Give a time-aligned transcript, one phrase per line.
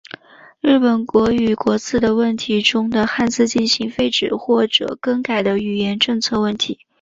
[0.61, 6.79] 日本国语国字问题中的汉字进行废止或者更改的语言政策问题。